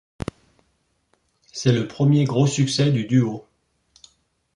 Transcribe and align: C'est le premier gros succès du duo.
C'est 1.53 1.71
le 1.73 1.87
premier 1.87 2.23
gros 2.23 2.47
succès 2.47 2.89
du 2.91 3.05
duo. 3.05 3.45